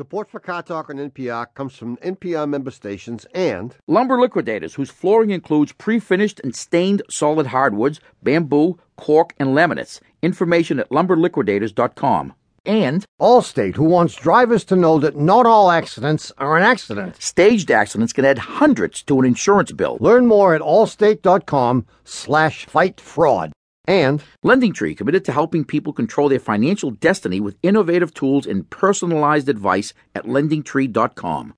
Support 0.00 0.30
for 0.30 0.40
Car 0.40 0.62
Talk 0.62 0.88
on 0.88 0.96
NPR 0.96 1.48
comes 1.54 1.76
from 1.76 1.98
NPR 1.98 2.48
member 2.48 2.70
stations 2.70 3.26
and 3.34 3.76
Lumber 3.86 4.18
Liquidators, 4.18 4.76
whose 4.76 4.88
flooring 4.88 5.28
includes 5.28 5.72
pre 5.72 5.98
finished 5.98 6.40
and 6.42 6.56
stained 6.56 7.02
solid 7.10 7.48
hardwoods, 7.48 8.00
bamboo, 8.22 8.78
cork, 8.96 9.34
and 9.38 9.50
laminates. 9.50 10.00
Information 10.22 10.80
at 10.80 10.88
lumberliquidators.com. 10.88 12.32
And 12.64 13.04
Allstate, 13.20 13.76
who 13.76 13.84
wants 13.84 14.14
drivers 14.14 14.64
to 14.64 14.76
know 14.76 14.98
that 15.00 15.16
not 15.16 15.44
all 15.44 15.70
accidents 15.70 16.32
are 16.38 16.56
an 16.56 16.62
accident. 16.62 17.20
staged 17.20 17.70
accidents 17.70 18.14
can 18.14 18.24
add 18.24 18.38
hundreds 18.38 19.02
to 19.02 19.20
an 19.20 19.26
insurance 19.26 19.70
bill. 19.72 19.98
Learn 20.00 20.26
more 20.26 20.54
at 20.54 20.62
allstate.com 20.62 21.84
slash 22.04 22.64
fight 22.64 22.98
fraud. 23.02 23.52
And 23.90 24.22
Lending 24.44 24.72
Tree, 24.72 24.94
committed 24.94 25.24
to 25.24 25.32
helping 25.32 25.64
people 25.64 25.92
control 25.92 26.28
their 26.28 26.38
financial 26.38 26.92
destiny 26.92 27.40
with 27.40 27.56
innovative 27.60 28.14
tools 28.14 28.46
and 28.46 28.70
personalized 28.70 29.48
advice 29.48 29.92
at 30.14 30.26
lendingtree.com. 30.26 31.54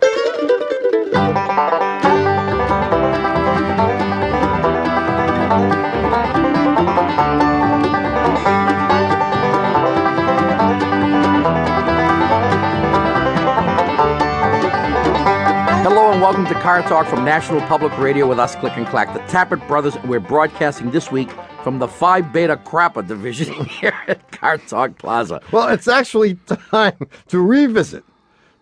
welcome 16.33 16.55
to 16.55 16.63
Car 16.63 16.81
Talk 16.85 17.07
from 17.09 17.27
National 17.27 17.61
Public 17.67 17.95
Radio 17.99 18.27
with 18.27 18.39
us, 18.39 18.57
Click 18.57 18.75
and 18.79 18.87
Clack, 18.87 19.13
the 19.13 19.21
Tappet 19.31 19.69
Brothers. 19.69 19.99
We're 20.05 20.19
broadcasting 20.19 20.91
this 20.91 21.13
week 21.13 21.31
from 21.63 21.79
the 21.79 21.87
Phi 21.87 22.23
Beta 22.23 22.57
Krappa 22.57 23.07
division 23.07 23.53
here 23.67 23.93
at 24.09 24.33
Car 24.33 24.57
Talk 24.57 24.97
Plaza. 24.97 25.43
well, 25.53 25.69
it's 25.69 25.89
actually 25.89 26.37
time 26.71 26.97
to 27.29 27.39
revisit 27.39 28.03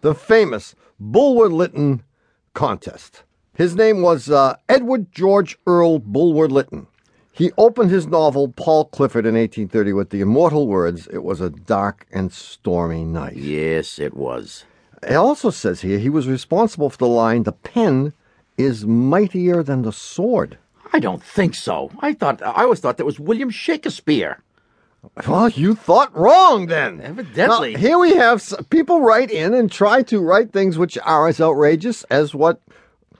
the 0.01 0.16
famous 0.16 0.75
Bulwer 0.98 1.48
Lytton 1.48 2.02
contest. 2.55 3.22
His 3.55 3.77
name 3.77 4.03
was 4.03 4.28
uh, 4.28 4.56
Edward 4.69 5.12
George 5.12 5.56
Earl 5.64 6.00
Bulwer 6.00 6.48
Lytton. 6.48 6.89
He 7.31 7.53
opened 7.56 7.92
his 7.92 8.09
novel 8.09 8.48
Paul 8.48 8.87
Clifford 8.87 9.27
in 9.27 9.37
1830 9.37 9.92
with 9.92 10.11
the 10.11 10.22
immortal 10.22 10.66
words, 10.66 11.06
"It 11.12 11.22
was 11.22 11.41
a 11.41 11.50
dark 11.50 12.09
and 12.11 12.33
stormy 12.33 13.05
night." 13.05 13.37
Yes, 13.37 14.00
it 14.00 14.14
was. 14.14 14.64
It 15.03 15.15
also 15.15 15.51
says 15.51 15.81
here 15.81 15.98
he 15.98 16.11
was 16.11 16.29
responsible 16.29 16.91
for 16.91 16.98
the 16.98 17.09
line, 17.09 17.45
"The 17.45 17.53
pen 17.53 18.12
is 18.56 18.84
mightier 18.84 19.62
than 19.62 19.83
the 19.83 19.93
sword." 19.93 20.59
I 20.93 20.98
don't 20.98 21.23
think 21.23 21.55
so. 21.55 21.91
I 22.01 22.12
thought 22.12 22.43
I 22.43 22.65
always 22.65 22.81
thought 22.81 22.97
that 22.98 23.06
was 23.06 23.21
William 23.21 23.51
Shakespeare. 23.51 24.43
Well, 25.27 25.48
you 25.48 25.75
thought 25.75 26.15
wrong 26.15 26.67
then. 26.67 27.01
Evidently. 27.01 27.73
Now, 27.73 27.78
here 27.78 27.98
we 27.98 28.15
have 28.17 28.43
people 28.69 29.01
write 29.01 29.31
in 29.31 29.55
and 29.55 29.73
try 29.73 30.03
to 30.05 30.21
write 30.21 30.53
things 30.53 30.77
which 30.77 30.98
are 30.98 31.27
as 31.27 31.41
outrageous 31.41 32.05
as 32.05 32.34
what 32.34 32.61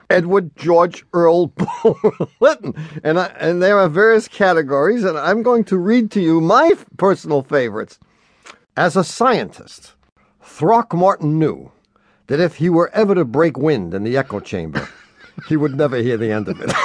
Edward 0.09 0.55
George 0.55 1.05
Earl 1.13 1.53
Lytton. 2.39 2.75
And, 3.03 3.19
I, 3.19 3.27
and 3.39 3.63
there 3.63 3.79
are 3.79 3.89
various 3.89 4.27
categories, 4.27 5.03
and 5.03 5.17
I'm 5.17 5.41
going 5.41 5.63
to 5.65 5.77
read 5.77 6.11
to 6.11 6.21
you 6.21 6.39
my 6.39 6.73
personal 6.97 7.41
favorites. 7.41 7.97
As 8.77 8.95
a 8.95 9.03
scientist, 9.03 9.93
Throckmorton 10.43 11.39
knew 11.39 11.71
that 12.27 12.39
if 12.39 12.55
he 12.55 12.69
were 12.69 12.89
ever 12.93 13.15
to 13.15 13.25
break 13.25 13.57
wind 13.57 13.93
in 13.93 14.03
the 14.03 14.17
echo 14.17 14.39
chamber, 14.39 14.87
he 15.47 15.57
would 15.57 15.75
never 15.75 15.97
hear 15.97 16.17
the 16.17 16.31
end 16.31 16.47
of 16.47 16.61
it. 16.61 16.71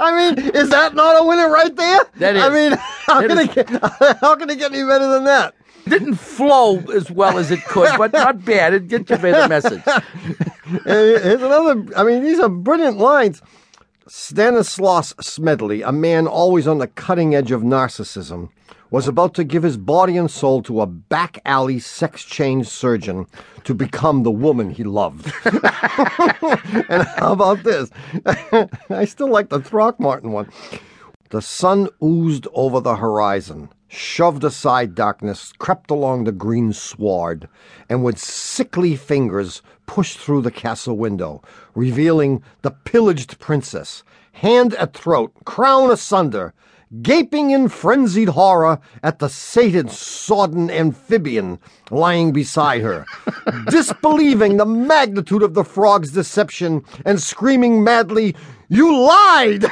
I 0.00 0.34
mean, 0.34 0.50
is 0.54 0.70
that 0.70 0.94
not 0.94 1.20
a 1.20 1.24
winner 1.24 1.50
right 1.50 1.74
there? 1.74 2.00
That 2.16 2.36
I 2.36 2.48
mean, 2.48 2.78
how 3.06 3.20
can, 3.20 3.38
is. 3.38 3.48
it 3.48 3.54
get, 3.54 3.68
how 4.20 4.36
can 4.36 4.50
it 4.50 4.58
get 4.58 4.72
any 4.72 4.84
better 4.84 5.08
than 5.08 5.24
that? 5.24 5.54
It 5.86 5.90
Didn't 5.90 6.16
flow 6.16 6.78
as 6.92 7.10
well 7.10 7.38
as 7.38 7.50
it 7.50 7.64
could, 7.64 7.96
but 7.96 8.12
not 8.12 8.44
bad. 8.44 8.74
It 8.74 8.88
did 8.88 9.06
convey 9.06 9.32
the 9.32 9.48
message. 9.48 9.82
Here's 10.84 11.42
another. 11.42 11.86
I 11.96 12.04
mean, 12.04 12.22
these 12.22 12.40
are 12.40 12.48
brilliant 12.48 12.98
lines. 12.98 13.40
Stanislaus 14.10 15.14
Smedley, 15.20 15.82
a 15.82 15.92
man 15.92 16.26
always 16.26 16.66
on 16.66 16.78
the 16.78 16.86
cutting 16.86 17.34
edge 17.34 17.52
of 17.52 17.60
narcissism, 17.60 18.48
was 18.90 19.06
about 19.06 19.34
to 19.34 19.44
give 19.44 19.62
his 19.62 19.76
body 19.76 20.16
and 20.16 20.30
soul 20.30 20.62
to 20.62 20.80
a 20.80 20.86
back 20.86 21.38
alley 21.44 21.78
sex 21.78 22.24
change 22.24 22.66
surgeon 22.66 23.26
to 23.64 23.74
become 23.74 24.22
the 24.22 24.30
woman 24.30 24.70
he 24.70 24.82
loved. 24.82 25.30
and 25.44 27.02
how 27.16 27.32
about 27.32 27.62
this? 27.64 27.90
I 28.88 29.04
still 29.04 29.28
like 29.28 29.50
the 29.50 29.60
Throckmorton 29.60 30.32
one. 30.32 30.50
The 31.28 31.42
sun 31.42 31.90
oozed 32.02 32.48
over 32.54 32.80
the 32.80 32.96
horizon, 32.96 33.68
shoved 33.88 34.44
aside 34.44 34.94
darkness, 34.94 35.52
crept 35.58 35.90
along 35.90 36.24
the 36.24 36.32
green 36.32 36.72
sward, 36.72 37.48
and 37.88 38.04
with 38.04 38.18
sickly 38.18 38.94
fingers 38.94 39.62
pushed 39.86 40.18
through 40.18 40.42
the 40.42 40.50
castle 40.50 40.96
window, 40.96 41.42
revealing 41.74 42.42
the 42.62 42.70
pillaged 42.70 43.38
princess, 43.38 44.04
hand 44.32 44.74
at 44.74 44.94
throat, 44.94 45.32
crown 45.44 45.90
asunder, 45.90 46.52
gaping 47.02 47.50
in 47.50 47.68
frenzied 47.68 48.30
horror 48.30 48.78
at 49.02 49.18
the 49.18 49.28
sated, 49.28 49.90
sodden 49.90 50.70
amphibian 50.70 51.58
lying 51.90 52.32
beside 52.32 52.82
her, 52.82 53.04
disbelieving 53.70 54.56
the 54.56 54.66
magnitude 54.66 55.42
of 55.42 55.54
the 55.54 55.64
frog's 55.64 56.12
deception 56.12 56.82
and 57.04 57.20
screaming 57.20 57.82
madly, 57.82 58.34
You 58.68 58.96
lied! 58.96 59.66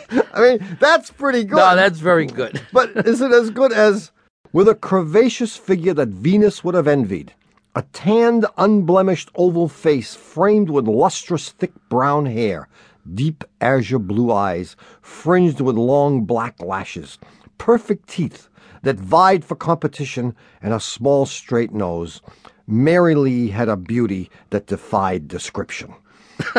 I 0.33 0.41
mean, 0.41 0.77
that's 0.79 1.11
pretty 1.11 1.43
good. 1.43 1.57
No, 1.57 1.75
that's 1.75 1.99
very 1.99 2.25
good. 2.25 2.61
But 2.73 2.89
is 3.07 3.21
it 3.21 3.31
as 3.31 3.49
good 3.49 3.71
as 3.71 4.11
with 4.53 4.67
a 4.67 4.75
curvaceous 4.75 5.57
figure 5.57 5.93
that 5.93 6.09
Venus 6.09 6.63
would 6.63 6.75
have 6.75 6.87
envied? 6.87 7.33
A 7.75 7.83
tanned, 7.93 8.45
unblemished 8.57 9.29
oval 9.35 9.69
face 9.69 10.13
framed 10.15 10.69
with 10.69 10.87
lustrous, 10.87 11.49
thick 11.49 11.71
brown 11.89 12.25
hair, 12.25 12.67
deep 13.13 13.43
azure 13.61 13.99
blue 13.99 14.31
eyes, 14.31 14.75
fringed 15.01 15.61
with 15.61 15.77
long 15.77 16.25
black 16.25 16.61
lashes, 16.61 17.17
perfect 17.57 18.09
teeth 18.09 18.49
that 18.83 18.97
vied 18.97 19.45
for 19.45 19.55
competition, 19.55 20.35
and 20.61 20.73
a 20.73 20.79
small 20.79 21.25
straight 21.25 21.71
nose. 21.71 22.21
Mary 22.67 23.15
Lee 23.15 23.49
had 23.49 23.69
a 23.69 23.77
beauty 23.77 24.29
that 24.49 24.67
defied 24.67 25.27
description. 25.27 25.93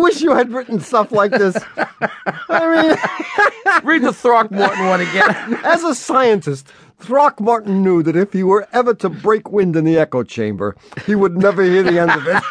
Wish 0.00 0.22
you 0.22 0.34
had 0.34 0.50
written 0.50 0.80
stuff 0.80 1.12
like 1.12 1.30
this? 1.30 1.56
I 2.48 2.82
mean, 2.82 3.84
Read 3.84 4.02
the 4.02 4.12
Throckmorton 4.12 4.86
one 4.86 5.02
again. 5.02 5.58
as 5.64 5.84
a 5.84 5.94
scientist, 5.94 6.66
Throckmorton 7.00 7.82
knew 7.82 8.02
that 8.02 8.16
if 8.16 8.32
he 8.32 8.42
were 8.42 8.68
ever 8.72 8.94
to 8.94 9.08
break 9.08 9.50
wind 9.50 9.76
in 9.76 9.84
the 9.84 9.98
echo 9.98 10.22
chamber, 10.22 10.76
he 11.06 11.14
would 11.14 11.36
never 11.36 11.62
hear 11.62 11.82
the 11.82 11.98
end 11.98 12.10
of 12.10 12.26
it. 12.26 12.42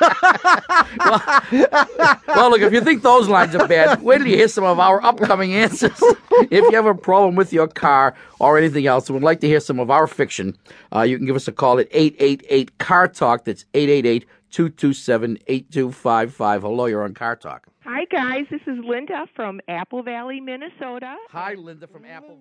Well, 2.28 2.52
look, 2.52 2.62
if 2.62 2.74
you 2.74 2.82
think 2.82 3.02
those 3.04 3.28
lines 3.28 3.56
are 3.56 3.68
bad, 3.68 4.02
wait 4.02 4.20
till 4.20 4.28
you 4.28 4.36
hear 4.38 4.48
some 4.48 4.64
of 4.64 4.80
our 4.80 5.04
upcoming 5.04 5.54
answers. 5.54 6.00
If 6.42 6.52
you 6.52 6.72
have 6.74 6.86
a 6.86 6.96
problem 6.96 7.36
with 7.36 7.52
your 7.52 7.68
car 7.68 8.16
or 8.40 8.58
anything 8.58 8.86
else 8.88 9.08
and 9.10 9.16
would 9.16 9.24
like 9.24 9.40
to 9.42 9.48
hear 9.48 9.60
some 9.60 9.80
of 9.80 9.90
our 9.90 10.08
fiction, 10.08 10.58
uh, 10.96 11.02
you 11.02 11.18
can 11.18 11.26
give 11.26 11.36
us 11.36 11.48
a 11.48 11.52
call 11.52 11.80
at 11.80 11.88
888 11.92 12.78
Car 12.78 13.08
Talk. 13.08 13.46
That's 13.46 13.66
888 13.74 14.26
227 14.52 15.38
8255. 15.48 16.62
Hello, 16.62 16.86
you're 16.86 17.04
on 17.04 17.14
Car 17.14 17.36
Talk. 17.36 17.68
Hi, 17.84 18.06
guys. 18.06 18.46
This 18.52 18.62
is 18.68 18.78
Linda 18.86 19.26
from 19.36 19.60
Apple 19.68 20.04
Valley, 20.04 20.40
Minnesota. 20.40 21.16
Hi, 21.32 21.56
Linda 21.56 21.88
from 21.88 22.06
Apple. 22.06 22.38